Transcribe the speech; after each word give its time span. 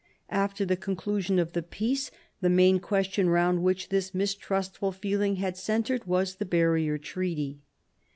After 0.31 0.65
the 0.65 0.75
conclusion 0.75 1.37
of 1.37 1.53
the 1.53 1.61
peace, 1.61 2.09
the 2.41 2.49
main 2.49 2.79
question 2.79 3.29
round 3.29 3.61
which 3.61 3.89
this 3.89 4.15
mistrustful 4.15 4.91
feeling 4.91 5.35
had 5.35 5.55
centred 5.57 6.05
was 6.05 6.37
the 6.37 6.43
Barrier 6.45 6.97
Treaty. 6.97 7.59